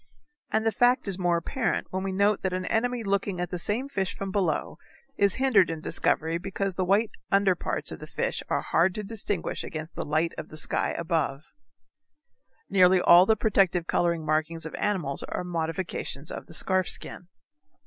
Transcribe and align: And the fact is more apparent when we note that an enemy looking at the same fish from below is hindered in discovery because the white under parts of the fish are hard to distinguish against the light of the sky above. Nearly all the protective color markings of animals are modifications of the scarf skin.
And 0.51 0.65
the 0.65 0.71
fact 0.71 1.07
is 1.07 1.19
more 1.19 1.37
apparent 1.37 1.85
when 1.91 2.01
we 2.01 2.11
note 2.11 2.41
that 2.41 2.53
an 2.53 2.65
enemy 2.65 3.03
looking 3.03 3.39
at 3.39 3.51
the 3.51 3.59
same 3.59 3.87
fish 3.87 4.15
from 4.15 4.31
below 4.31 4.79
is 5.15 5.35
hindered 5.35 5.69
in 5.69 5.79
discovery 5.79 6.39
because 6.39 6.73
the 6.73 6.83
white 6.83 7.11
under 7.31 7.53
parts 7.53 7.91
of 7.91 7.99
the 7.99 8.07
fish 8.07 8.41
are 8.49 8.61
hard 8.61 8.95
to 8.95 9.03
distinguish 9.03 9.63
against 9.63 9.93
the 9.93 10.03
light 10.03 10.33
of 10.39 10.49
the 10.49 10.57
sky 10.57 10.95
above. 10.97 11.43
Nearly 12.67 12.99
all 12.99 13.27
the 13.27 13.35
protective 13.35 13.85
color 13.85 14.17
markings 14.17 14.65
of 14.65 14.73
animals 14.73 15.21
are 15.29 15.43
modifications 15.43 16.31
of 16.31 16.47
the 16.47 16.55
scarf 16.55 16.89
skin. 16.89 17.27